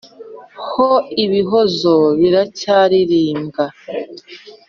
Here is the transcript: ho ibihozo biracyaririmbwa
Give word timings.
ho 0.73 0.89
ibihozo 1.23 1.95
biracyaririmbwa 2.19 3.63